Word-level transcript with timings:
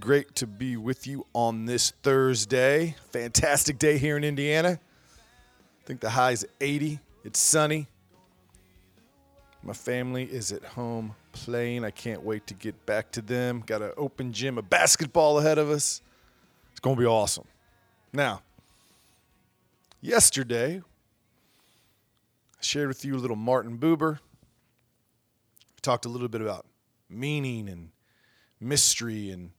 Great 0.00 0.34
to 0.36 0.46
be 0.46 0.76
with 0.76 1.06
you 1.06 1.26
on 1.34 1.66
this 1.66 1.92
Thursday. 2.02 2.96
Fantastic 3.10 3.78
day 3.78 3.98
here 3.98 4.16
in 4.16 4.24
Indiana. 4.24 4.80
I 4.80 5.86
think 5.86 6.00
the 6.00 6.08
high 6.08 6.30
is 6.30 6.46
80. 6.60 6.98
It's 7.22 7.38
sunny. 7.38 7.86
My 9.62 9.74
family 9.74 10.24
is 10.24 10.52
at 10.52 10.64
home 10.64 11.14
playing. 11.32 11.84
I 11.84 11.90
can't 11.90 12.22
wait 12.22 12.46
to 12.46 12.54
get 12.54 12.86
back 12.86 13.12
to 13.12 13.22
them. 13.22 13.62
Got 13.64 13.82
an 13.82 13.92
open 13.96 14.32
gym 14.32 14.56
of 14.56 14.70
basketball 14.70 15.38
ahead 15.38 15.58
of 15.58 15.70
us. 15.70 16.00
It's 16.70 16.80
going 16.80 16.96
to 16.96 17.00
be 17.00 17.06
awesome. 17.06 17.44
Now, 18.12 18.42
yesterday, 20.00 20.78
I 20.78 22.62
shared 22.62 22.88
with 22.88 23.04
you 23.04 23.16
a 23.16 23.18
little 23.18 23.36
Martin 23.36 23.78
Buber. 23.78 24.18
We 25.76 25.80
talked 25.82 26.06
a 26.06 26.08
little 26.08 26.28
bit 26.28 26.40
about 26.40 26.64
meaning 27.08 27.68
and 27.68 27.90
mystery 28.60 29.30
and 29.30 29.50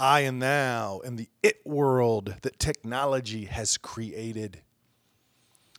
I 0.00 0.20
and 0.20 0.40
thou 0.40 1.00
and 1.04 1.18
the 1.18 1.28
it 1.42 1.60
world 1.64 2.36
that 2.42 2.58
technology 2.58 3.46
has 3.46 3.76
created. 3.76 4.62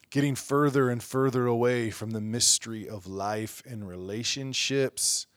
Getting 0.09 0.35
further 0.35 0.89
and 0.89 1.01
further 1.01 1.45
away 1.45 1.89
from 1.91 2.11
the 2.11 2.19
mystery 2.19 2.89
of 2.89 3.07
life 3.07 3.61
and 3.65 3.87
relationships 3.87 5.27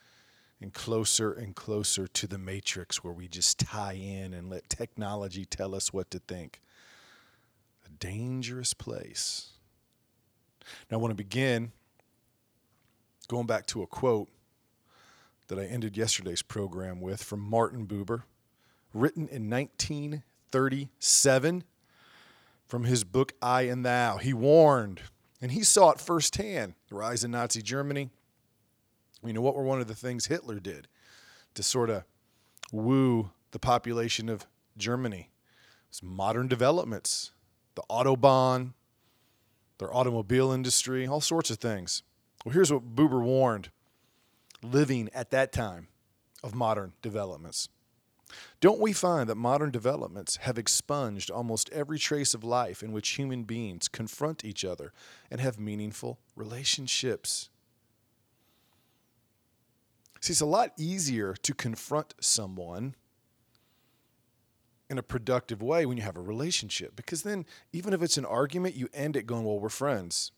and 0.61 0.73
closer 0.73 1.33
and 1.33 1.55
closer 1.55 2.09
to 2.09 2.27
the 2.27 2.39
matrix 2.39 3.05
where 3.05 3.13
we 3.13 3.29
just 3.29 3.59
tie 3.59 3.93
in 3.93 4.33
and 4.33 4.49
let 4.49 4.69
technology 4.69 5.45
tell 5.45 5.75
us 5.75 5.93
what 5.93 6.11
to 6.11 6.19
think. 6.21 6.61
A 7.87 7.91
dangerous 7.91 8.73
place. 8.73 9.51
Now, 10.91 10.97
I 10.97 11.01
want 11.01 11.11
to 11.11 11.17
begin 11.17 11.73
going 13.29 13.47
back 13.47 13.67
to 13.67 13.83
a 13.83 13.87
quote 13.87 14.29
that 15.49 15.59
I 15.59 15.65
ended 15.67 15.97
yesterday's 15.97 16.43
program 16.43 17.01
with 17.01 17.23
from 17.23 17.41
Martin 17.41 17.87
Buber 17.87 18.23
written 18.95 19.29
in 19.29 19.51
1937 19.51 21.65
from 22.67 22.85
his 22.85 23.05
book 23.05 23.35
I 23.43 23.63
and 23.63 23.85
Thou. 23.85 24.19
He 24.19 24.33
warned, 24.33 25.01
and 25.41 25.53
he 25.53 25.63
saw 25.63 25.91
it 25.91 26.01
firsthand 26.01 26.75
the 26.89 26.95
rise 26.95 27.25
in 27.25 27.31
Nazi 27.31 27.63
Germany. 27.63 28.11
You 29.25 29.33
know, 29.33 29.41
what 29.41 29.55
were 29.55 29.63
one 29.63 29.81
of 29.81 29.89
the 29.89 29.95
things 29.95 30.27
Hitler 30.27 30.59
did 30.59 30.89
to 31.55 31.63
sort 31.63 31.91
of 31.91 32.05
woo 32.73 33.31
the 33.51 33.59
population 33.59 34.29
of 34.29 34.47
Germany? 34.77 35.31
It's 35.89 36.03
modern 36.03 36.49
developments, 36.49 37.33
the 37.75 37.83
Autobahn, 37.91 38.73
their 39.79 39.95
automobile 39.95 40.53
industry, 40.53 41.07
all 41.07 41.21
sorts 41.21 41.51
of 41.51 41.59
things. 41.59 42.03
Well, 42.45 42.55
here's 42.55 42.73
what 42.73 42.97
Buber 42.97 43.23
warned 43.23 43.71
living 44.63 45.11
at 45.13 45.31
that 45.31 45.53
time 45.53 45.89
of 46.43 46.55
modern 46.55 46.93
developments. 47.03 47.69
Don't 48.61 48.81
we 48.81 48.93
find 48.93 49.29
that 49.29 49.37
modern 49.37 49.71
developments 49.71 50.37
have 50.37 50.59
expunged 50.59 51.31
almost 51.31 51.71
every 51.71 51.99
trace 51.99 52.35
of 52.35 52.45
life 52.45 52.83
in 52.83 52.93
which 52.93 53.11
human 53.11 53.45
beings 53.45 53.89
confront 53.89 54.45
each 54.45 54.65
other 54.65 54.93
and 55.31 55.41
have 55.41 55.59
meaningful 55.59 56.19
relationships? 56.37 57.51
See, 60.21 60.33
it's 60.33 60.41
a 60.41 60.47
lot 60.47 60.73
easier 60.77 61.35
to 61.43 61.53
confront 61.53 62.15
someone 62.21 62.95
in 64.89 64.99
a 64.99 65.03
productive 65.03 65.63
way 65.63 65.85
when 65.85 65.97
you 65.97 66.03
have 66.05 66.17
a 66.17 66.21
relationship 66.21 66.95
because 66.95 67.23
then, 67.23 67.45
even 67.73 67.93
if 67.93 68.03
it's 68.03 68.19
an 68.19 68.25
argument, 68.25 68.77
you 68.77 68.89
end 68.95 69.17
it 69.17 69.27
going, 69.27 69.45
Well, 69.45 69.59
we're 69.59 69.69
friends. 69.69 70.31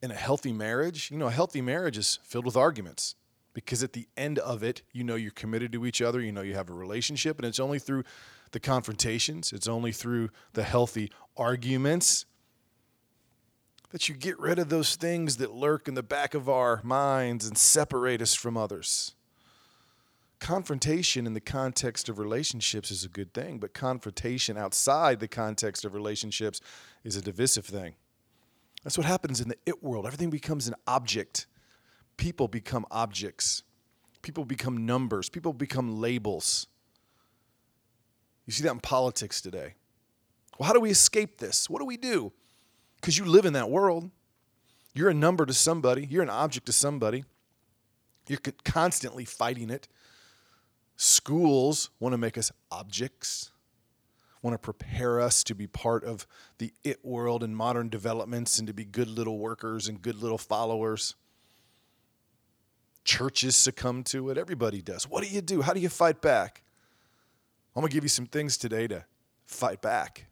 In 0.00 0.10
a 0.10 0.14
healthy 0.14 0.52
marriage, 0.52 1.10
you 1.10 1.18
know, 1.18 1.28
a 1.28 1.32
healthy 1.32 1.62
marriage 1.62 1.96
is 1.96 2.18
filled 2.22 2.44
with 2.44 2.56
arguments 2.56 3.14
because 3.54 3.82
at 3.82 3.92
the 3.92 4.08
end 4.16 4.38
of 4.38 4.62
it, 4.62 4.82
you 4.92 5.04
know 5.04 5.14
you're 5.14 5.30
committed 5.30 5.72
to 5.72 5.86
each 5.86 6.00
other, 6.00 6.20
you 6.20 6.32
know 6.32 6.42
you 6.42 6.54
have 6.54 6.70
a 6.70 6.74
relationship, 6.74 7.38
and 7.38 7.46
it's 7.46 7.60
only 7.60 7.78
through 7.78 8.04
the 8.52 8.60
confrontations, 8.60 9.52
it's 9.52 9.68
only 9.68 9.92
through 9.92 10.30
the 10.52 10.62
healthy 10.62 11.10
arguments 11.36 12.26
that 13.90 14.08
you 14.08 14.14
get 14.14 14.38
rid 14.38 14.58
of 14.58 14.70
those 14.70 14.96
things 14.96 15.36
that 15.36 15.52
lurk 15.52 15.86
in 15.86 15.94
the 15.94 16.02
back 16.02 16.34
of 16.34 16.48
our 16.48 16.80
minds 16.82 17.46
and 17.46 17.56
separate 17.56 18.22
us 18.22 18.34
from 18.34 18.56
others. 18.56 19.14
Confrontation 20.40 21.26
in 21.26 21.34
the 21.34 21.40
context 21.40 22.08
of 22.08 22.18
relationships 22.18 22.90
is 22.90 23.04
a 23.04 23.08
good 23.08 23.32
thing, 23.32 23.58
but 23.58 23.74
confrontation 23.74 24.56
outside 24.56 25.20
the 25.20 25.28
context 25.28 25.84
of 25.84 25.94
relationships 25.94 26.60
is 27.04 27.16
a 27.16 27.22
divisive 27.22 27.66
thing. 27.66 27.94
That's 28.82 28.98
what 28.98 29.06
happens 29.06 29.40
in 29.40 29.48
the 29.48 29.58
it 29.66 29.82
world. 29.84 30.06
Everything 30.06 30.30
becomes 30.30 30.66
an 30.66 30.74
object 30.86 31.46
people 32.16 32.48
become 32.48 32.86
objects, 32.90 33.62
people 34.22 34.44
become 34.44 34.86
numbers, 34.86 35.28
people 35.28 35.52
become 35.52 36.00
labels. 36.00 36.66
You 38.46 38.52
see 38.52 38.64
that 38.64 38.72
in 38.72 38.80
politics 38.80 39.40
today. 39.40 39.74
Well, 40.58 40.66
how 40.66 40.72
do 40.72 40.80
we 40.80 40.90
escape 40.90 41.38
this? 41.38 41.70
What 41.70 41.78
do 41.78 41.84
we 41.84 41.96
do? 41.96 42.32
Because 42.96 43.16
you 43.16 43.24
live 43.24 43.44
in 43.46 43.52
that 43.54 43.70
world. 43.70 44.10
You're 44.94 45.08
a 45.08 45.14
number 45.14 45.46
to 45.46 45.54
somebody, 45.54 46.06
you're 46.10 46.22
an 46.22 46.30
object 46.30 46.66
to 46.66 46.72
somebody. 46.72 47.24
You're 48.28 48.38
constantly 48.64 49.24
fighting 49.24 49.70
it. 49.70 49.88
Schools 50.96 51.90
want 51.98 52.12
to 52.12 52.18
make 52.18 52.38
us 52.38 52.52
objects, 52.70 53.50
want 54.42 54.54
to 54.54 54.58
prepare 54.58 55.20
us 55.20 55.42
to 55.44 55.54
be 55.54 55.66
part 55.66 56.04
of 56.04 56.26
the 56.58 56.72
it 56.84 57.04
world 57.04 57.42
and 57.42 57.56
modern 57.56 57.88
developments 57.88 58.58
and 58.58 58.68
to 58.68 58.74
be 58.74 58.84
good 58.84 59.08
little 59.08 59.38
workers 59.38 59.88
and 59.88 60.00
good 60.00 60.22
little 60.22 60.38
followers. 60.38 61.16
Churches 63.04 63.56
succumb 63.56 64.04
to 64.04 64.30
it. 64.30 64.38
Everybody 64.38 64.80
does. 64.80 65.08
What 65.08 65.24
do 65.24 65.28
you 65.28 65.40
do? 65.40 65.62
How 65.62 65.72
do 65.72 65.80
you 65.80 65.88
fight 65.88 66.20
back? 66.20 66.62
I'm 67.74 67.80
going 67.80 67.90
to 67.90 67.94
give 67.94 68.04
you 68.04 68.08
some 68.08 68.26
things 68.26 68.56
today 68.56 68.86
to 68.86 69.04
fight 69.46 69.80
back, 69.80 70.26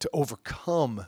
to 0.00 0.10
overcome 0.12 1.06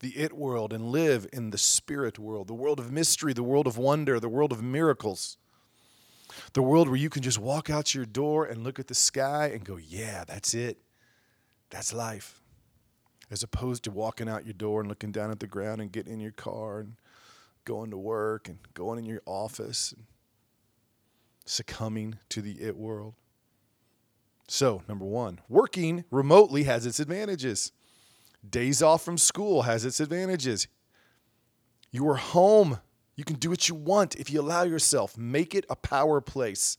the 0.00 0.10
it 0.10 0.32
world 0.32 0.72
and 0.72 0.90
live 0.90 1.26
in 1.32 1.50
the 1.50 1.58
spirit 1.58 2.18
world, 2.18 2.48
the 2.48 2.54
world 2.54 2.78
of 2.78 2.92
mystery, 2.92 3.32
the 3.32 3.42
world 3.42 3.66
of 3.66 3.78
wonder, 3.78 4.20
the 4.20 4.28
world 4.28 4.52
of 4.52 4.62
miracles, 4.62 5.38
the 6.52 6.62
world 6.62 6.88
where 6.88 6.96
you 6.96 7.10
can 7.10 7.22
just 7.22 7.38
walk 7.38 7.70
out 7.70 7.94
your 7.94 8.04
door 8.04 8.44
and 8.44 8.62
look 8.62 8.78
at 8.78 8.86
the 8.86 8.94
sky 8.94 9.50
and 9.52 9.64
go, 9.64 9.76
yeah, 9.76 10.24
that's 10.24 10.54
it. 10.54 10.78
That's 11.70 11.92
life. 11.92 12.42
As 13.30 13.42
opposed 13.42 13.84
to 13.84 13.90
walking 13.90 14.28
out 14.28 14.44
your 14.46 14.54
door 14.54 14.80
and 14.80 14.88
looking 14.88 15.12
down 15.12 15.30
at 15.30 15.40
the 15.40 15.46
ground 15.46 15.80
and 15.80 15.92
getting 15.92 16.12
in 16.12 16.20
your 16.20 16.32
car 16.32 16.80
and 16.80 16.94
going 17.68 17.90
to 17.90 17.98
work 17.98 18.48
and 18.48 18.58
going 18.72 18.98
in 18.98 19.04
your 19.04 19.20
office 19.26 19.92
and 19.92 20.06
succumbing 21.44 22.18
to 22.30 22.40
the 22.40 22.52
it 22.52 22.76
world. 22.78 23.14
So, 24.48 24.82
number 24.88 25.04
one, 25.04 25.40
working 25.50 26.04
remotely 26.10 26.62
has 26.62 26.86
its 26.86 26.98
advantages. 26.98 27.70
Days 28.48 28.82
off 28.82 29.04
from 29.04 29.18
school 29.18 29.62
has 29.62 29.84
its 29.84 30.00
advantages. 30.00 30.66
You 31.90 32.08
are 32.08 32.16
home. 32.16 32.80
You 33.16 33.24
can 33.24 33.36
do 33.36 33.50
what 33.50 33.68
you 33.68 33.74
want 33.74 34.16
if 34.16 34.30
you 34.30 34.40
allow 34.40 34.62
yourself. 34.62 35.18
Make 35.18 35.54
it 35.54 35.66
a 35.68 35.76
power 35.76 36.22
place. 36.22 36.78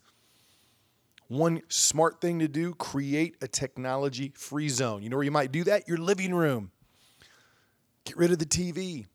One 1.27 1.61
smart 1.67 2.19
thing 2.19 2.39
to 2.39 2.47
do 2.47 2.73
create 2.73 3.35
a 3.43 3.47
technology 3.47 4.33
free 4.35 4.69
zone. 4.69 5.03
You 5.03 5.09
know 5.09 5.17
where 5.17 5.25
you 5.25 5.29
might 5.29 5.51
do 5.51 5.63
that? 5.65 5.87
Your 5.87 5.99
living 5.99 6.33
room. 6.33 6.71
Get 8.05 8.17
rid 8.17 8.31
of 8.31 8.39
the 8.39 8.47
TV. 8.47 9.05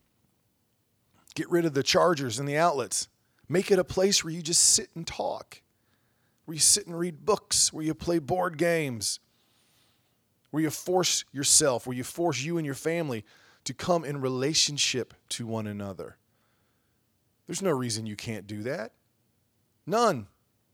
Get 1.35 1.49
rid 1.49 1.65
of 1.65 1.73
the 1.73 1.83
chargers 1.83 2.39
and 2.39 2.47
the 2.47 2.57
outlets. 2.57 3.07
Make 3.47 3.69
it 3.69 3.77
a 3.77 3.83
place 3.83 4.23
where 4.23 4.33
you 4.33 4.41
just 4.41 4.63
sit 4.63 4.89
and 4.95 5.05
talk, 5.05 5.61
where 6.45 6.55
you 6.55 6.61
sit 6.61 6.87
and 6.87 6.97
read 6.97 7.25
books, 7.25 7.71
where 7.71 7.83
you 7.83 7.93
play 7.93 8.17
board 8.17 8.57
games, 8.57 9.19
where 10.49 10.63
you 10.63 10.69
force 10.69 11.25
yourself, 11.31 11.85
where 11.85 11.95
you 11.95 12.03
force 12.03 12.41
you 12.41 12.57
and 12.57 12.65
your 12.65 12.75
family 12.75 13.23
to 13.65 13.73
come 13.73 14.05
in 14.05 14.21
relationship 14.21 15.13
to 15.29 15.45
one 15.45 15.67
another. 15.67 16.17
There's 17.45 17.61
no 17.61 17.71
reason 17.71 18.05
you 18.05 18.15
can't 18.15 18.47
do 18.47 18.63
that. 18.63 18.93
None. 19.85 20.27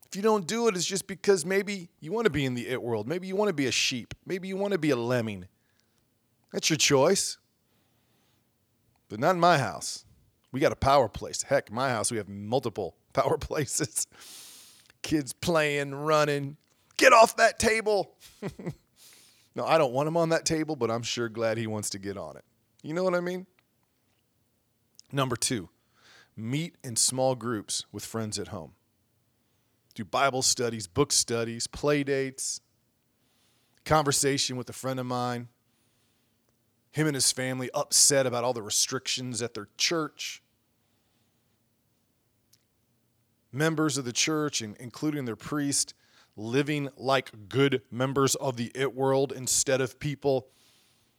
If 0.08 0.16
you 0.16 0.22
don't 0.22 0.46
do 0.46 0.68
it, 0.68 0.75
it's 0.75 0.86
just 0.86 1.08
because 1.08 1.46
maybe 1.46 1.90
you 2.00 2.12
want 2.12 2.25
to 2.25 2.31
be 2.31 2.46
in 2.46 2.54
the 2.54 2.68
it 2.68 2.81
world. 2.81 3.08
Maybe 3.08 3.28
you 3.28 3.36
want 3.36 3.50
to 3.50 3.54
be 3.54 3.66
a 3.66 3.72
sheep. 3.72 4.13
Maybe 4.25 4.48
you 4.48 4.58
want 4.58 4.74
to 4.74 4.78
be 4.78 4.90
a 4.90 4.96
lemming. 4.96 5.48
That's 6.52 6.69
your 6.69 6.78
choice. 6.78 7.38
But 9.10 9.19
not 9.19 9.31
in 9.31 9.40
my 9.40 9.58
house. 9.58 10.06
We 10.51 10.59
got 10.59 10.71
a 10.71 10.77
power 10.77 11.07
place. 11.07 11.44
Heck, 11.44 11.71
my 11.71 11.89
house, 11.89 12.12
we 12.12 12.18
have 12.18 12.27
multiple 12.27 12.95
power 13.13 13.38
places. 13.38 14.07
Kids 15.01 15.33
playing, 15.33 15.95
running. 15.95 16.57
Get 16.98 17.13
off 17.13 17.38
that 17.38 17.57
table. 17.57 18.15
No, 19.56 19.65
I 19.65 19.77
don't 19.77 19.92
want 19.92 20.07
him 20.07 20.18
on 20.18 20.30
that 20.30 20.45
table, 20.45 20.75
but 20.75 20.89
I'm 20.89 21.03
sure 21.03 21.27
glad 21.27 21.57
he 21.57 21.68
wants 21.68 21.89
to 21.92 22.00
get 22.00 22.18
on 22.18 22.38
it. 22.38 22.45
You 22.83 22.94
know 22.94 23.03
what 23.03 23.15
I 23.15 23.19
mean? 23.19 23.48
Number 25.12 25.36
two, 25.36 25.69
meet 26.38 26.75
in 26.83 26.95
small 26.95 27.36
groups 27.36 27.86
with 27.92 28.06
friends 28.06 28.39
at 28.39 28.48
home. 28.48 28.74
Do 29.94 30.06
Bible 30.06 30.42
studies, 30.42 30.88
book 30.88 31.12
studies, 31.12 31.68
play 31.68 32.03
dates, 32.03 32.62
conversation 33.83 34.56
with 34.56 34.69
a 34.69 34.74
friend 34.74 35.01
of 35.01 35.06
mine. 35.06 35.50
Him 36.92 37.08
and 37.08 37.16
his 37.16 37.32
family 37.32 37.70
upset 37.74 38.26
about 38.26 38.44
all 38.44 38.54
the 38.54 38.62
restrictions 38.62 39.42
at 39.42 39.54
their 39.54 39.70
church. 39.78 40.44
Members 43.52 43.98
of 43.98 44.06
the 44.06 44.14
church, 44.14 44.62
including 44.62 45.26
their 45.26 45.36
priest, 45.36 45.94
living 46.36 46.90
like 46.98 47.50
good 47.50 47.82
members 47.92 48.36
of 48.36 48.58
the 48.58 48.72
it 48.76 48.96
world 48.96 49.32
instead 49.32 49.82
of 49.82 50.00
people 50.00 50.48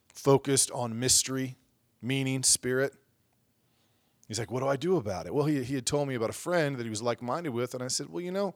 focused 0.09 0.71
on 0.73 0.99
mystery, 0.99 1.57
meaning, 2.01 2.43
spirit. 2.43 2.95
He's 4.29 4.39
like, 4.39 4.51
What 4.51 4.61
do 4.61 4.69
I 4.69 4.77
do 4.77 4.97
about 4.97 5.27
it? 5.27 5.35
Well, 5.35 5.47
he, 5.47 5.63
he 5.63 5.75
had 5.75 5.87
told 5.87 6.09
me 6.09 6.15
about 6.15 6.31
a 6.31 6.35
friend 6.35 6.77
that 6.77 6.85
he 6.85 6.91
was 6.91 7.03
like 7.03 7.23
minded 7.23 7.51
with. 7.51 7.75
And 7.75 7.83
I 7.83 7.89
said, 7.89 8.09
Well, 8.09 8.23
you 8.23 8.33
know, 8.33 8.55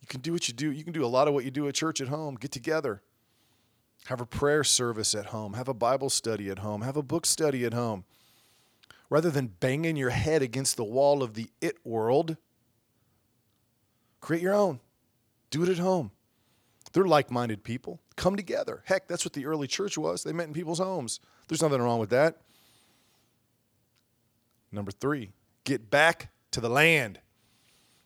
you 0.00 0.06
can 0.08 0.20
do 0.20 0.32
what 0.32 0.48
you 0.48 0.54
do. 0.54 0.70
You 0.70 0.84
can 0.84 0.92
do 0.92 1.04
a 1.04 1.08
lot 1.08 1.28
of 1.28 1.34
what 1.34 1.44
you 1.44 1.50
do 1.50 1.68
at 1.68 1.74
church 1.74 2.00
at 2.00 2.08
home. 2.08 2.36
Get 2.36 2.52
together. 2.52 3.02
Have 4.06 4.20
a 4.20 4.26
prayer 4.26 4.64
service 4.64 5.14
at 5.14 5.26
home. 5.26 5.54
Have 5.54 5.68
a 5.68 5.74
Bible 5.74 6.10
study 6.10 6.50
at 6.50 6.58
home. 6.58 6.82
Have 6.82 6.96
a 6.96 7.02
book 7.02 7.24
study 7.24 7.64
at 7.64 7.72
home. 7.72 8.04
Rather 9.08 9.30
than 9.30 9.46
banging 9.46 9.96
your 9.96 10.10
head 10.10 10.42
against 10.42 10.76
the 10.76 10.84
wall 10.84 11.22
of 11.22 11.34
the 11.34 11.48
it 11.60 11.76
world, 11.84 12.36
create 14.20 14.42
your 14.42 14.54
own. 14.54 14.80
Do 15.50 15.62
it 15.62 15.68
at 15.68 15.78
home. 15.78 16.10
They're 16.92 17.04
like 17.04 17.30
minded 17.30 17.64
people. 17.64 18.00
Come 18.16 18.36
together. 18.36 18.82
Heck, 18.86 19.08
that's 19.08 19.24
what 19.24 19.32
the 19.32 19.46
early 19.46 19.66
church 19.66 19.98
was. 19.98 20.22
They 20.22 20.32
met 20.32 20.46
in 20.46 20.52
people's 20.52 20.78
homes. 20.78 21.20
There's 21.48 21.62
nothing 21.62 21.80
wrong 21.80 21.98
with 21.98 22.10
that. 22.10 22.38
Number 24.70 24.90
three, 24.90 25.32
get 25.64 25.90
back 25.90 26.30
to 26.50 26.60
the 26.60 26.68
land. 26.68 27.20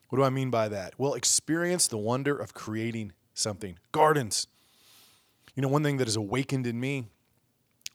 What 0.09 0.19
do 0.19 0.25
I 0.25 0.31
mean 0.31 0.51
by 0.51 0.69
that? 0.69 0.95
Well, 0.99 1.15
experience 1.15 1.87
the 1.87 1.99
wonder 1.99 2.37
of 2.37 2.55
creating 2.55 3.13
something. 3.35 3.79
Gardens. 3.93 4.47
You 5.59 5.63
know, 5.63 5.69
one 5.71 5.83
thing 5.83 5.97
that 5.97 6.07
has 6.07 6.15
awakened 6.15 6.69
in 6.69 6.79
me 6.79 6.99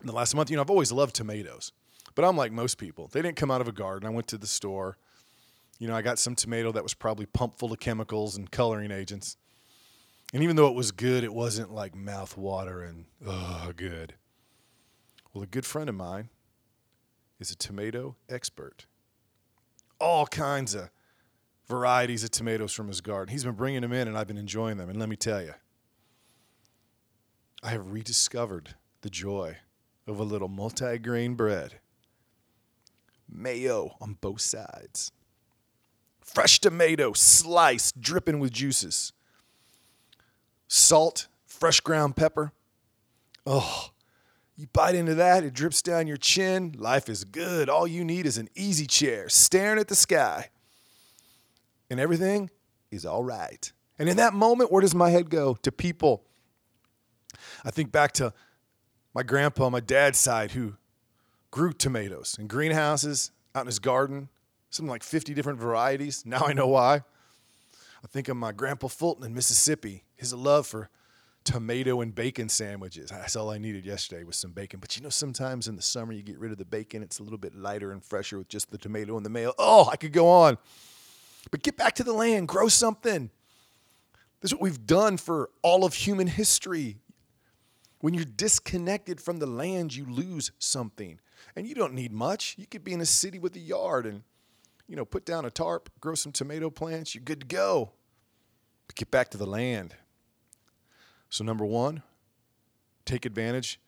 in 0.01 0.06
the 0.06 0.12
last 0.12 0.36
month, 0.36 0.50
you 0.50 0.57
know, 0.57 0.62
I've 0.62 0.69
always 0.69 0.92
loved 0.92 1.15
tomatoes, 1.15 1.71
but 2.13 2.25
I'm 2.25 2.36
like 2.36 2.51
most 2.51 2.77
people. 2.77 3.07
They 3.07 3.21
didn't 3.21 3.38
come 3.38 3.50
out 3.50 3.62
of 3.62 3.69
a 3.69 3.71
garden. 3.71 4.06
I 4.06 4.12
went 4.12 4.27
to 4.27 4.38
the 4.38 4.48
store. 4.48 4.98
You 5.80 5.88
know, 5.88 5.95
I 5.95 6.01
got 6.01 6.19
some 6.19 6.36
tomato 6.36 6.74
that 6.74 6.83
was 6.83 6.94
probably 6.94 7.25
pumped 7.25 7.60
full 7.60 7.71
of 7.71 7.80
chemicals 7.80 8.36
and 8.36 8.51
coloring 8.51 8.92
agents. 8.92 9.38
And 10.33 10.44
even 10.44 10.57
though 10.57 10.68
it 10.68 10.75
was 10.75 10.92
good, 10.92 11.24
it 11.24 11.33
wasn't 11.33 11.74
like 11.74 11.95
mouth 11.95 12.36
water 12.36 12.83
and 12.83 13.06
oh, 13.25 13.71
good. 13.74 14.15
Well, 15.33 15.45
a 15.45 15.48
good 15.48 15.65
friend 15.65 15.88
of 15.88 15.95
mine 15.95 16.27
is 17.39 17.50
a 17.50 17.56
tomato 17.56 18.18
expert. 18.27 18.88
All 20.01 20.25
kinds 20.27 20.75
of 20.75 20.89
varieties 21.69 22.25
of 22.25 22.31
tomatoes 22.31 22.74
from 22.74 22.89
his 22.89 23.00
garden. 23.00 23.31
He's 23.31 23.45
been 23.45 23.56
bringing 23.56 23.83
them 23.83 23.94
in, 23.94 24.10
and 24.10 24.18
I've 24.18 24.27
been 24.27 24.38
enjoying 24.38 24.75
them. 24.75 24.89
And 24.89 25.00
let 25.00 25.07
me 25.07 25.15
tell 25.15 25.42
you, 25.42 25.54
I 27.63 27.69
have 27.69 27.94
rediscovered 27.94 28.75
the 29.01 29.10
joy 29.10 29.57
of 30.06 30.19
a 30.19 30.24
little 30.24 30.50
multi-grain 30.50 31.36
bread. 31.36 31.75
Mayo 33.30 33.95
on 34.01 34.18
both 34.19 34.42
sides. 34.42 35.13
Fresh 36.19 36.60
tomato 36.60 37.13
sliced, 37.13 38.01
dripping 38.01 38.39
with 38.39 38.51
juices 38.51 39.13
salt, 40.68 41.27
fresh 41.45 41.80
ground 41.80 42.15
pepper. 42.15 42.51
Oh, 43.45 43.89
you 44.56 44.68
bite 44.74 44.95
into 44.95 45.15
that, 45.15 45.44
it 45.44 45.54
drips 45.54 45.81
down 45.81 46.07
your 46.07 46.18
chin. 46.18 46.74
Life 46.77 47.10
is 47.10 47.24
good. 47.24 47.69
All 47.69 47.88
you 47.88 48.04
need 48.04 48.25
is 48.25 48.38
an 48.38 48.50
easy 48.56 48.88
chair, 48.88 49.30
staring 49.30 49.80
at 49.80 49.88
the 49.88 49.95
sky. 49.95 50.50
And 51.89 52.00
everything 52.00 52.50
is 52.89 53.06
all 53.06 53.24
right. 53.24 53.71
And 54.00 54.10
in 54.10 54.18
that 54.18 54.33
moment, 54.33 54.71
where 54.71 54.81
does 54.81 54.95
my 54.95 55.12
head 55.12 55.30
go? 55.30 55.56
To 55.62 55.71
people. 55.71 56.24
I 57.63 57.71
think 57.71 57.92
back 57.92 58.12
to 58.13 58.33
my 59.13 59.24
grandpa 59.24 59.65
on 59.65 59.71
my 59.71 59.80
dad's 59.80 60.19
side 60.19 60.51
who 60.51 60.75
grew 61.51 61.71
tomatoes 61.71 62.36
in 62.39 62.48
greenhouses 62.48 63.31
out 63.56 63.62
in 63.62 63.68
his 63.68 63.80
garden, 63.80 64.30
something 64.69 64.89
like 64.89 65.04
50 65.04 65.33
different 65.33 65.60
varieties. 65.60 66.24
Now 66.33 66.45
I 66.45 66.54
know 66.54 66.68
why. 66.68 67.04
I 68.04 68.07
think 68.07 68.27
of 68.27 68.36
my 68.36 68.51
grandpa 68.51 68.88
Fulton 68.88 69.25
in 69.25 69.33
Mississippi 69.33 70.04
his 70.15 70.33
love 70.33 70.65
for 70.65 70.89
tomato 71.44 72.01
and 72.01 72.15
bacon 72.15 72.50
sandwiches. 72.50 73.10
That's 73.10 73.36
all 73.36 73.50
I 73.50 73.57
needed 73.57 73.86
yesterday 73.86 74.24
was 74.24 74.38
some 74.38 74.51
bacon. 74.51 74.80
But 74.80 74.95
you 74.98 75.04
know, 75.04 75.10
sometimes 75.10 75.68
in 75.68 75.75
the 75.75 75.81
summer 75.81 76.13
you 76.13 76.24
get 76.24 76.39
rid 76.39 76.51
of 76.51 76.57
the 76.57 76.65
bacon, 76.65 77.04
it's 77.04 77.19
a 77.19 77.24
little 77.24 77.38
bit 77.38 77.54
lighter 77.56 77.92
and 77.92 78.04
fresher 78.04 78.38
with 78.38 78.48
just 78.48 78.71
the 78.71 78.77
tomato 78.77 79.18
and 79.18 79.25
the 79.25 79.30
mayo. 79.30 79.54
Oh, 79.57 79.89
I 79.92 79.95
could 79.98 80.13
go 80.13 80.27
on. 80.27 80.57
But 81.51 81.62
get 81.62 81.77
back 81.77 81.95
to 81.95 82.04
the 82.04 82.13
land, 82.13 82.48
grow 82.48 82.68
something. 82.69 83.30
This 84.42 84.50
is 84.50 84.54
what 84.54 84.62
we've 84.62 84.86
done 84.86 85.18
for 85.18 85.50
all 85.62 85.86
of 85.86 85.94
human 85.94 86.27
history. 86.27 86.98
When 88.03 88.13
you're 88.13 88.25
disconnected 88.25 89.21
from 89.21 89.38
the 89.38 89.45
land, 89.45 89.95
you 89.95 90.03
lose 90.03 90.51
something. 90.59 91.21
And 91.55 91.65
you 91.65 91.73
don't 91.73 91.94
need 91.94 92.11
much. 92.11 92.53
You 92.57 92.65
could 92.65 92.83
be 92.83 92.91
in 92.91 93.00
a 93.00 93.05
city 93.05 93.39
with 93.39 93.55
a 93.55 93.59
yard 93.59 94.05
and, 94.05 94.23
you 94.89 94.97
know, 94.97 95.05
put 95.05 95.25
down 95.25 95.45
a 95.45 95.50
tarp, 95.50 95.89
grow 96.01 96.13
some 96.13 96.33
tomato 96.33 96.69
plants, 96.69 97.15
you're 97.15 97.23
good 97.23 97.39
to 97.39 97.45
go. 97.45 97.94
But 98.88 98.97
get 98.97 99.09
back 99.09 99.29
to 99.29 99.38
the 99.38 99.45
land. 99.45 99.95
So, 101.29 101.45
number 101.45 101.65
one, 101.65 102.03
take 103.05 103.25
advantage 103.25 103.79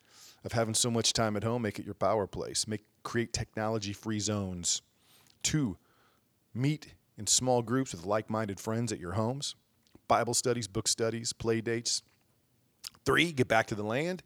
of 0.46 0.52
having 0.52 0.72
so 0.72 0.90
much 0.90 1.12
time 1.12 1.36
at 1.36 1.44
home. 1.44 1.60
Make 1.60 1.78
it 1.78 1.84
your 1.84 1.92
power 1.92 2.26
place. 2.26 2.66
Make 2.66 2.86
create 3.02 3.34
technology 3.34 3.92
free 3.92 4.20
zones. 4.20 4.80
Two, 5.42 5.76
meet 6.54 6.94
in 7.18 7.26
small 7.26 7.60
groups 7.60 7.92
with 7.92 8.06
like 8.06 8.30
minded 8.30 8.60
friends 8.60 8.92
at 8.92 8.98
your 8.98 9.12
homes. 9.12 9.56
Bible 10.08 10.32
studies, 10.32 10.68
book 10.68 10.88
studies, 10.88 11.34
play 11.34 11.60
dates. 11.60 12.02
Three, 13.04 13.32
get 13.32 13.48
back 13.48 13.66
to 13.68 13.74
the 13.74 13.82
land. 13.82 14.22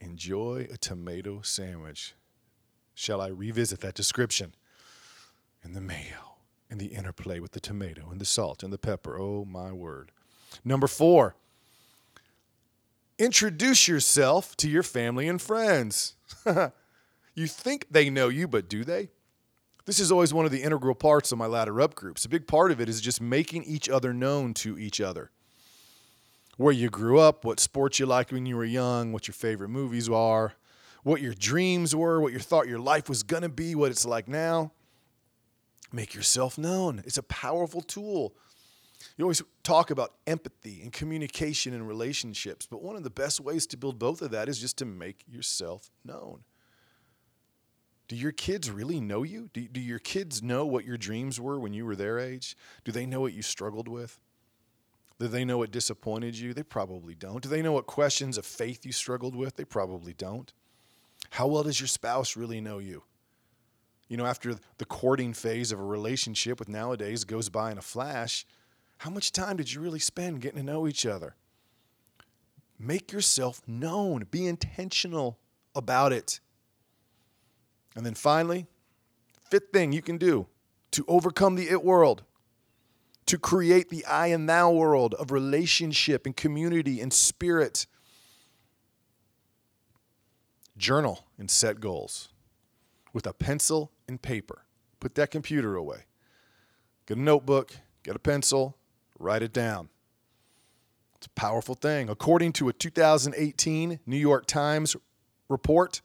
Enjoy 0.00 0.66
a 0.72 0.76
tomato 0.76 1.40
sandwich. 1.42 2.14
Shall 2.94 3.20
I 3.20 3.28
revisit 3.28 3.80
that 3.80 3.94
description? 3.94 4.54
And 5.62 5.74
the 5.74 5.80
mayo 5.80 6.36
and 6.70 6.80
the 6.80 6.86
interplay 6.86 7.40
with 7.40 7.52
the 7.52 7.60
tomato 7.60 8.08
and 8.10 8.20
the 8.20 8.24
salt 8.24 8.62
and 8.62 8.72
the 8.72 8.78
pepper. 8.78 9.18
Oh, 9.18 9.44
my 9.44 9.72
word. 9.72 10.12
Number 10.64 10.86
four, 10.86 11.34
Introduce 13.18 13.86
yourself 13.86 14.56
to 14.56 14.68
your 14.68 14.82
family 14.82 15.28
and 15.28 15.40
friends. 15.40 16.14
you 17.34 17.46
think 17.46 17.86
they 17.90 18.10
know 18.10 18.28
you, 18.28 18.48
but 18.48 18.68
do 18.68 18.84
they? 18.84 19.10
This 19.86 20.00
is 20.00 20.10
always 20.10 20.34
one 20.34 20.46
of 20.46 20.50
the 20.50 20.62
integral 20.62 20.94
parts 20.94 21.30
of 21.30 21.38
my 21.38 21.46
ladder 21.46 21.80
up 21.80 21.94
groups. 21.94 22.24
A 22.24 22.28
big 22.28 22.48
part 22.48 22.72
of 22.72 22.80
it 22.80 22.88
is 22.88 23.00
just 23.00 23.20
making 23.20 23.64
each 23.64 23.88
other 23.88 24.12
known 24.12 24.52
to 24.54 24.78
each 24.78 25.00
other. 25.00 25.30
Where 26.56 26.72
you 26.72 26.88
grew 26.88 27.18
up, 27.18 27.44
what 27.44 27.60
sports 27.60 27.98
you 27.98 28.06
liked 28.06 28.32
when 28.32 28.46
you 28.46 28.56
were 28.56 28.64
young, 28.64 29.12
what 29.12 29.26
your 29.26 29.34
favorite 29.34 29.70
movies 29.70 30.08
are, 30.08 30.54
what 31.02 31.20
your 31.20 31.34
dreams 31.34 31.94
were, 31.94 32.20
what 32.20 32.32
you 32.32 32.38
thought 32.38 32.68
your 32.68 32.78
life 32.78 33.08
was 33.08 33.22
going 33.22 33.42
to 33.42 33.48
be, 33.48 33.74
what 33.74 33.90
it's 33.90 34.06
like 34.06 34.28
now. 34.28 34.72
Make 35.92 36.14
yourself 36.14 36.56
known. 36.56 37.02
It's 37.04 37.18
a 37.18 37.22
powerful 37.22 37.80
tool 37.80 38.34
you 39.16 39.24
always 39.24 39.42
talk 39.62 39.90
about 39.90 40.14
empathy 40.26 40.82
and 40.82 40.92
communication 40.92 41.74
and 41.74 41.86
relationships, 41.86 42.66
but 42.66 42.82
one 42.82 42.96
of 42.96 43.04
the 43.04 43.10
best 43.10 43.40
ways 43.40 43.66
to 43.68 43.76
build 43.76 43.98
both 43.98 44.22
of 44.22 44.30
that 44.32 44.48
is 44.48 44.58
just 44.58 44.76
to 44.78 44.84
make 44.84 45.24
yourself 45.28 45.90
known. 46.04 46.44
Do 48.08 48.16
your 48.16 48.32
kids 48.32 48.70
really 48.70 49.00
know 49.00 49.22
you? 49.22 49.50
Do, 49.52 49.66
do 49.66 49.80
your 49.80 49.98
kids 49.98 50.42
know 50.42 50.66
what 50.66 50.84
your 50.84 50.98
dreams 50.98 51.40
were 51.40 51.58
when 51.58 51.72
you 51.72 51.86
were 51.86 51.96
their 51.96 52.18
age? 52.18 52.56
Do 52.84 52.92
they 52.92 53.06
know 53.06 53.20
what 53.20 53.32
you 53.32 53.42
struggled 53.42 53.88
with? 53.88 54.20
Do 55.18 55.28
they 55.28 55.44
know 55.44 55.58
what 55.58 55.70
disappointed 55.70 56.36
you? 56.36 56.52
They 56.52 56.62
probably 56.62 57.14
don't. 57.14 57.42
Do 57.42 57.48
they 57.48 57.62
know 57.62 57.72
what 57.72 57.86
questions 57.86 58.36
of 58.36 58.44
faith 58.44 58.84
you 58.84 58.92
struggled 58.92 59.34
with? 59.34 59.56
They 59.56 59.64
probably 59.64 60.12
don't. 60.12 60.52
How 61.30 61.46
well 61.46 61.62
does 61.62 61.80
your 61.80 61.86
spouse 61.86 62.36
really 62.36 62.60
know 62.60 62.78
you? 62.78 63.04
You 64.08 64.16
know, 64.16 64.26
after 64.26 64.54
the 64.78 64.84
courting 64.84 65.32
phase 65.32 65.72
of 65.72 65.80
a 65.80 65.84
relationship 65.84 66.58
with 66.58 66.68
nowadays 66.68 67.24
goes 67.24 67.48
by 67.48 67.72
in 67.72 67.78
a 67.78 67.82
flash, 67.82 68.44
how 68.98 69.10
much 69.10 69.32
time 69.32 69.56
did 69.56 69.72
you 69.72 69.80
really 69.80 69.98
spend 69.98 70.40
getting 70.40 70.58
to 70.58 70.64
know 70.64 70.86
each 70.86 71.06
other? 71.06 71.36
Make 72.78 73.12
yourself 73.12 73.62
known, 73.66 74.26
be 74.30 74.46
intentional 74.46 75.38
about 75.74 76.12
it. 76.12 76.40
And 77.96 78.04
then 78.04 78.14
finally, 78.14 78.66
fifth 79.50 79.70
thing 79.72 79.92
you 79.92 80.02
can 80.02 80.18
do 80.18 80.46
to 80.90 81.04
overcome 81.08 81.54
the 81.54 81.68
it 81.68 81.84
world, 81.84 82.24
to 83.26 83.38
create 83.38 83.88
the 83.88 84.04
I 84.06 84.28
and 84.28 84.48
thou 84.48 84.70
world 84.70 85.14
of 85.14 85.30
relationship 85.30 86.26
and 86.26 86.36
community 86.36 87.00
and 87.00 87.12
spirit. 87.12 87.86
Journal 90.76 91.26
and 91.38 91.50
set 91.50 91.80
goals 91.80 92.28
with 93.12 93.26
a 93.26 93.32
pencil 93.32 93.92
and 94.08 94.20
paper. 94.20 94.64
Put 95.00 95.14
that 95.14 95.30
computer 95.30 95.76
away. 95.76 96.06
Get 97.06 97.18
a 97.18 97.20
notebook, 97.20 97.76
get 98.02 98.16
a 98.16 98.18
pencil, 98.18 98.76
Write 99.18 99.42
it 99.42 99.52
down. 99.52 99.88
It's 101.16 101.26
a 101.26 101.30
powerful 101.30 101.74
thing. 101.74 102.08
According 102.08 102.52
to 102.54 102.68
a 102.68 102.72
2018 102.72 104.00
New 104.06 104.16
York 104.16 104.46
Times 104.46 104.96
report, 105.48 106.02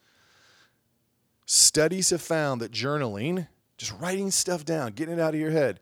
studies 1.45 2.11
have 2.11 2.21
found 2.21 2.61
that 2.61 2.71
journaling, 2.71 3.47
just 3.77 3.93
writing 3.99 4.31
stuff 4.31 4.63
down, 4.63 4.93
getting 4.93 5.15
it 5.15 5.19
out 5.19 5.33
of 5.33 5.39
your 5.39 5.51
head, 5.51 5.79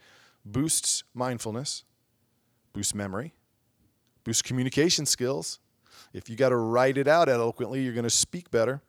boosts 0.51 1.03
mindfulness, 1.13 1.83
boosts 2.73 2.95
memory, 2.95 3.33
boosts 4.23 4.41
communication 4.41 5.05
skills. 5.05 5.59
If 6.13 6.29
you 6.29 6.35
got 6.35 6.49
to 6.49 6.55
write 6.55 6.97
it 6.97 7.07
out 7.07 7.29
eloquently, 7.29 7.81
you're 7.81 7.93
going 7.93 8.03
to 8.03 8.09
speak 8.09 8.49
better. 8.51 8.81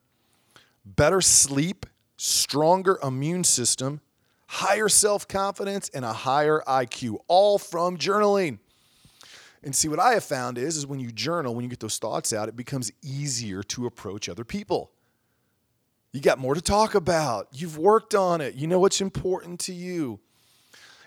Better 0.84 1.20
sleep, 1.20 1.86
stronger 2.16 2.98
immune 3.02 3.44
system, 3.44 4.00
higher 4.46 4.88
self 4.88 5.26
confidence, 5.28 5.90
and 5.90 6.04
a 6.04 6.12
higher 6.12 6.62
IQ, 6.66 7.18
all 7.28 7.58
from 7.58 7.96
journaling. 7.96 8.58
And 9.62 9.74
see, 9.74 9.88
what 9.88 9.98
I 9.98 10.14
have 10.14 10.24
found 10.24 10.56
is, 10.56 10.76
is 10.76 10.86
when 10.86 11.00
you 11.00 11.10
journal, 11.10 11.54
when 11.54 11.64
you 11.64 11.68
get 11.70 11.80
those 11.80 11.98
thoughts 11.98 12.32
out, 12.32 12.48
it 12.48 12.56
becomes 12.56 12.92
easier 13.02 13.62
to 13.64 13.86
approach 13.86 14.28
other 14.28 14.44
people. 14.44 14.92
You 16.12 16.20
got 16.20 16.38
more 16.38 16.54
to 16.54 16.62
talk 16.62 16.94
about. 16.94 17.48
You've 17.52 17.76
worked 17.76 18.14
on 18.14 18.40
it. 18.40 18.54
You 18.54 18.66
know 18.66 18.78
what's 18.78 19.00
important 19.00 19.60
to 19.60 19.74
you. 19.74 20.20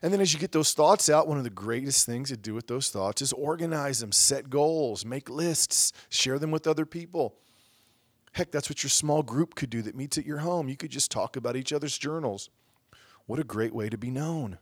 And 0.01 0.12
then 0.12 0.22
as 0.22 0.34
you 0.34 0.39
get 0.39 0.51
those 0.51 0.74
thoughts 0.74 1.10
out, 1.10 1.27
one 1.27 1.38
of 1.38 1.43
the 1.43 1.50
greatest 1.50 2.05
things 2.05 2.29
to 2.29 2.38
do 2.38 2.55
with 2.55 2.67
those 2.67 2.89
thoughts 2.89 3.22
is 3.22 3.34
organize 3.34 4.00
them, 4.00 4.12
set 4.12 4.50
goals, 4.50 5.05
make 5.05 5.29
lists, 5.29 5.93
share 6.10 6.39
them 6.39 6.50
with 6.50 6.65
other 6.65 6.86
people. 6.86 7.36
Heck, 8.34 8.51
that's 8.51 8.70
what 8.70 8.81
your 8.81 8.89
small 8.89 9.22
group 9.22 9.55
could 9.55 9.70
do 9.70 9.81
that 9.84 9.96
meets 9.96 10.17
at 10.17 10.25
your 10.25 10.39
home. 10.39 10.70
You 10.70 10.77
could 10.77 10.89
just 10.89 11.12
talk 11.12 11.36
about 11.36 11.55
each 11.55 11.72
other's 11.72 11.98
journals. 11.98 12.50
What 13.25 13.39
a 13.39 13.43
great 13.43 13.75
way 13.75 13.89
to 13.89 13.98
be 13.98 14.10
known. 14.10 14.58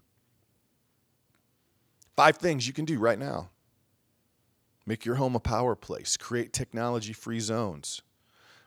Five 2.18 2.38
things 2.38 2.68
you 2.68 2.74
can 2.74 2.86
do 2.86 3.00
right 3.00 3.20
now 3.20 3.50
make 4.86 5.06
your 5.06 5.16
home 5.16 5.36
a 5.36 5.40
power 5.40 5.76
place, 5.76 6.18
create 6.18 6.52
technology 6.52 7.14
free 7.14 7.40
zones, 7.40 8.02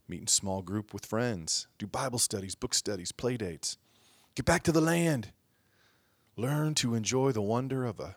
meet 0.06 0.20
in 0.20 0.26
small 0.28 0.62
group 0.62 0.94
with 0.94 1.04
friends, 1.04 1.66
do 1.78 1.86
Bible 1.86 2.20
studies, 2.20 2.54
book 2.54 2.74
studies, 2.74 3.10
play 3.10 3.36
dates, 3.36 3.76
get 4.36 4.46
back 4.46 4.62
to 4.62 4.70
the 4.70 4.80
land, 4.80 5.32
learn 6.36 6.74
to 6.74 6.94
enjoy 6.94 7.32
the 7.32 7.42
wonder 7.42 7.84
of 7.84 8.00
a 8.00 8.16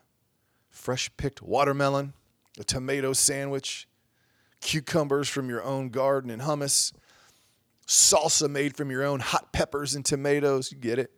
fresh 0.69 1.09
picked 1.17 1.41
watermelon, 1.41 2.13
a 2.59 2.63
tomato 2.63 3.13
sandwich, 3.13 3.87
cucumbers 4.61 5.29
from 5.29 5.49
your 5.49 5.63
own 5.63 5.89
garden 5.89 6.29
and 6.29 6.41
hummus, 6.41 6.91
salsa 7.87 8.49
made 8.49 8.75
from 8.75 8.89
your 8.89 9.03
own 9.03 9.19
hot 9.19 9.53
peppers 9.53 9.95
and 9.95 10.05
tomatoes. 10.05 10.71
You 10.71 10.77
get 10.77 10.99
it. 10.99 11.11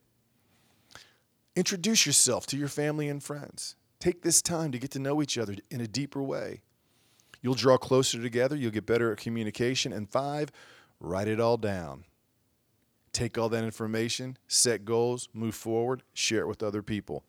Introduce 1.55 2.05
yourself 2.05 2.45
to 2.47 2.57
your 2.57 2.67
family 2.67 3.09
and 3.09 3.23
friends. 3.23 3.75
Take 3.99 4.21
this 4.21 4.41
time 4.41 4.71
to 4.71 4.79
get 4.79 4.91
to 4.91 4.99
know 4.99 5.21
each 5.21 5.37
other 5.37 5.55
in 5.71 5.81
a 5.81 5.87
deeper 5.87 6.21
way. 6.21 6.61
You'll 7.41 7.55
draw 7.55 7.77
closer 7.77 8.21
together, 8.21 8.55
you'll 8.55 8.71
get 8.71 8.85
better 8.85 9.11
at 9.11 9.17
communication. 9.17 9.93
And 9.93 10.09
five, 10.09 10.51
write 10.99 11.27
it 11.27 11.39
all 11.39 11.57
down. 11.57 12.03
Take 13.17 13.39
all 13.39 13.49
that 13.49 13.63
information, 13.63 14.37
set 14.47 14.85
goals, 14.85 15.27
move 15.33 15.55
forward, 15.55 16.03
share 16.13 16.41
it 16.41 16.47
with 16.47 16.61
other 16.61 16.83
people. 16.83 17.23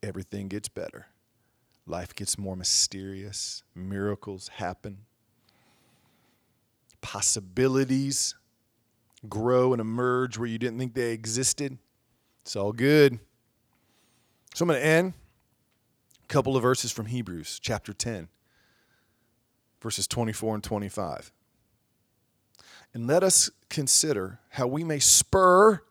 Everything 0.00 0.46
gets 0.46 0.68
better. 0.68 1.08
Life 1.88 2.14
gets 2.14 2.38
more 2.38 2.54
mysterious, 2.54 3.64
miracles 3.74 4.46
happen, 4.46 4.98
possibilities 7.00 8.36
grow 9.28 9.72
and 9.72 9.80
emerge 9.80 10.38
where 10.38 10.46
you 10.46 10.56
didn't 10.56 10.78
think 10.78 10.94
they 10.94 11.10
existed. 11.10 11.78
It's 12.42 12.54
all 12.54 12.70
good. 12.70 13.18
So 14.54 14.62
I'm 14.62 14.68
going 14.68 14.80
to 14.80 14.86
end 14.86 15.14
a 16.22 16.26
couple 16.28 16.56
of 16.56 16.62
verses 16.62 16.92
from 16.92 17.06
Hebrews 17.06 17.58
chapter 17.60 17.92
10, 17.92 18.28
verses 19.82 20.06
24 20.06 20.54
and 20.54 20.62
25. 20.62 21.32
And 22.98 23.06
let 23.06 23.22
us 23.22 23.48
consider 23.68 24.40
how 24.48 24.66
we 24.66 24.82
may 24.82 24.98
spur, 24.98 25.82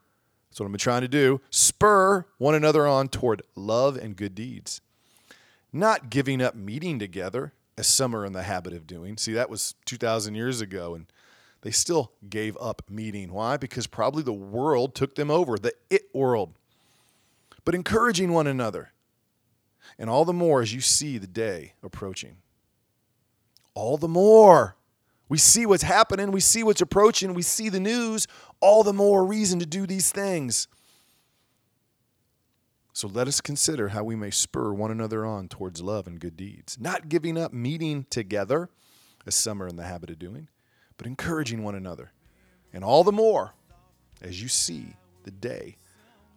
that's 0.50 0.60
what 0.60 0.70
been 0.70 0.78
trying 0.78 1.04
to 1.04 1.08
do, 1.08 1.40
spur 1.50 2.26
one 2.38 2.54
another 2.54 2.86
on 2.86 3.08
toward 3.08 3.44
love 3.56 3.96
and 3.96 4.14
good 4.14 4.36
deeds. 4.36 4.82
Not 5.72 6.10
giving 6.10 6.42
up 6.42 6.54
meeting 6.54 7.00
together, 7.00 7.54
as 7.78 7.88
some 7.88 8.14
are 8.14 8.26
in 8.26 8.34
the 8.34 8.44
habit 8.44 8.74
of 8.74 8.86
doing. 8.86 9.16
See, 9.16 9.32
that 9.32 9.50
was 9.50 9.76
2,000 9.86 10.36
years 10.36 10.60
ago, 10.60 10.96
and 10.96 11.06
they 11.62 11.72
still 11.72 12.12
gave 12.30 12.58
up 12.60 12.82
meeting. 12.90 13.32
Why? 13.32 13.56
Because 13.56 13.88
probably 13.88 14.22
the 14.22 14.34
world 14.34 14.94
took 14.94 15.16
them 15.16 15.32
over, 15.32 15.58
the 15.58 15.72
it 15.90 16.14
world. 16.14 16.56
But 17.64 17.74
encouraging 17.74 18.34
one 18.34 18.48
another, 18.48 18.92
and 19.98 20.10
all 20.10 20.26
the 20.26 20.34
more 20.34 20.62
as 20.62 20.74
you 20.74 20.82
see 20.82 21.18
the 21.18 21.26
day 21.26 21.72
approaching. 21.82 22.40
All 23.76 23.96
the 23.96 24.10
more. 24.10 24.76
We 25.30 25.38
see 25.38 25.66
what's 25.66 25.84
happening, 25.84 26.32
we 26.32 26.40
see 26.40 26.64
what's 26.64 26.82
approaching, 26.82 27.34
we 27.34 27.42
see 27.42 27.70
the 27.70 27.80
news, 27.80 28.28
all 28.62 28.84
the 28.84 28.94
more 28.94 29.26
reason 29.26 29.60
to 29.60 29.66
do 29.66 29.86
these 29.86 30.12
things. 30.12 30.68
So 32.94 33.08
let 33.08 33.28
us 33.28 33.42
consider 33.42 33.90
how 33.90 34.04
we 34.04 34.16
may 34.16 34.32
spur 34.32 34.74
one 34.74 34.90
another 34.90 35.26
on 35.26 35.50
towards 35.50 35.82
love 35.82 36.08
and 36.08 36.20
good 36.20 36.36
deeds, 36.36 36.78
not 36.80 37.10
giving 37.10 37.38
up 37.38 37.54
meeting 37.54 38.06
together, 38.10 38.70
as 39.26 39.36
some 39.36 39.62
are 39.62 39.68
in 39.68 39.76
the 39.76 39.84
habit 39.84 40.10
of 40.10 40.18
doing, 40.18 40.48
but 40.98 41.06
encouraging 41.06 41.64
one 41.64 41.76
another. 41.76 42.12
And 42.74 42.84
all 42.84 43.04
the 43.04 43.12
more 43.12 43.54
as 44.22 44.42
you 44.42 44.48
see 44.48 44.96
the 45.24 45.32
day 45.32 45.76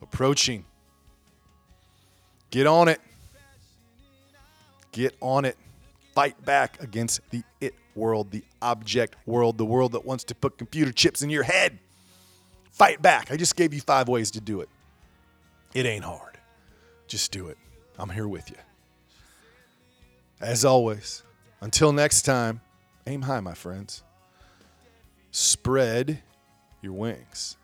approaching. 0.03 0.65
Get 2.51 2.67
on 2.67 2.89
it. 2.89 3.01
Get 4.93 5.15
on 5.21 5.45
it. 5.45 5.57
Fight 6.15 6.45
back 6.45 6.83
against 6.83 7.21
the 7.31 7.43
it 7.61 7.75
world, 7.95 8.31
the 8.31 8.43
object 8.61 9.17
world, 9.27 9.59
the 9.59 9.65
world 9.65 9.93
that 9.93 10.05
wants 10.05 10.25
to 10.25 10.35
put 10.35 10.59
computer 10.59 10.93
chips 10.93 11.23
in 11.23 11.31
your 11.31 11.45
head. 11.45 11.79
Fight 12.71 13.01
back. 13.03 13.31
I 13.31 13.37
just 13.37 13.57
gave 13.57 13.75
you 13.75 13.81
five 13.81 14.09
ways 14.09 14.31
to 14.33 14.41
do 14.41 14.61
it. 14.61 14.69
It 15.75 15.87
ain't 15.87 16.05
hard. 16.05 16.39
Just 17.07 17.33
do 17.33 17.49
it. 17.49 17.59
I'm 17.99 18.11
here 18.11 18.29
with 18.29 18.51
you. 18.51 18.57
As 20.41 20.65
always, 20.65 21.23
until 21.61 21.93
next 21.93 22.23
time, 22.23 22.61
aim 23.07 23.23
high, 23.23 23.41
my 23.41 23.55
friends. 23.55 24.03
Spread 25.33 26.23
your 26.83 26.93
wings 26.93 27.57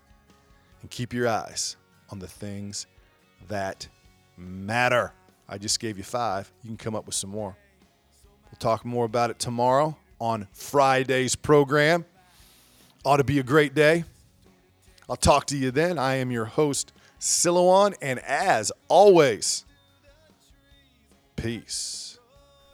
and 0.83 0.91
keep 0.91 1.13
your 1.13 1.27
eyes 1.27 1.77
on 2.11 2.19
the 2.19 2.29
things 2.29 2.87
that 3.49 3.89
matter. 4.37 5.13
I 5.49 5.59
just 5.59 5.81
gave 5.81 5.97
you 5.97 6.05
five. 6.05 6.53
You 6.63 6.69
can 6.69 6.77
come 6.77 6.95
up 6.95 7.07
with 7.07 7.15
some 7.15 7.31
more. 7.31 7.57
We'll 8.57 8.71
talk 8.71 8.87
more 8.87 9.05
about 9.05 9.29
it 9.29 9.39
tomorrow 9.39 9.99
on 10.19 10.49
Friday's 10.55 11.37
program. 11.37 12.07
Ought 13.05 13.19
to 13.19 13.25
be 13.25 13.39
a 13.39 13.43
great 13.43 13.75
day. 13.75 14.05
I'll 15.11 15.17
talk 15.17 15.45
to 15.49 15.59
you 15.59 15.71
then. 15.71 15.99
I 15.99 16.15
am 16.15 16.31
your 16.31 16.47
host, 16.47 16.95
Silouan, 17.21 17.95
and 18.01 18.19
as 18.21 18.73
always, 18.89 19.67
peace. 21.37 22.19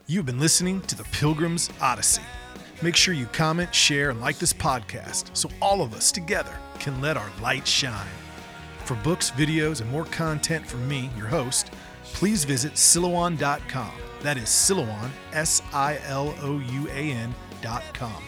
You've 0.07 0.25
been 0.25 0.39
listening 0.39 0.83
to 0.83 0.95
the 0.95 1.05
Pilgrim's 1.05 1.69
Odyssey. 1.81 2.23
Make 2.81 2.95
sure 2.95 3.13
you 3.13 3.27
comment, 3.27 3.75
share, 3.75 4.11
and 4.11 4.21
like 4.21 4.39
this 4.39 4.53
podcast 4.53 5.37
so 5.37 5.51
all 5.61 5.83
of 5.83 5.95
us 5.95 6.13
together 6.13 6.57
can 6.79 7.01
let 7.01 7.17
our 7.17 7.31
light 7.43 7.67
shine. 7.67 8.07
For 8.85 8.95
books, 8.97 9.33
videos, 9.33 9.81
and 9.81 9.91
more 9.91 10.05
content 10.05 10.65
from 10.65 10.87
me, 10.87 11.11
your 11.17 11.27
host, 11.27 11.73
please 12.05 12.45
visit 12.45 12.75
Silouan.com. 12.75 13.93
That 14.23 14.37
is 14.37 14.45
Silouan, 14.45 15.11
S 15.33 15.63
I 15.73 15.99
L 16.05 16.35
O 16.43 16.59
U 16.59 16.89
A 16.89 17.13
N.com. 17.13 18.23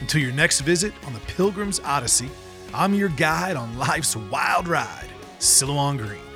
Until 0.00 0.20
your 0.20 0.32
next 0.32 0.60
visit 0.60 0.92
on 1.06 1.12
the 1.12 1.20
Pilgrim's 1.20 1.80
Odyssey, 1.80 2.28
I'm 2.74 2.92
your 2.92 3.10
guide 3.10 3.56
on 3.56 3.78
life's 3.78 4.16
wild 4.16 4.66
ride, 4.66 5.10
Silouan 5.38 5.98
Green. 5.98 6.31